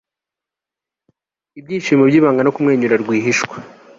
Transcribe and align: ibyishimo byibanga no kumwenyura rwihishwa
ibyishimo 1.59 2.03
byibanga 2.09 2.41
no 2.43 2.53
kumwenyura 2.55 2.95
rwihishwa 3.03 3.55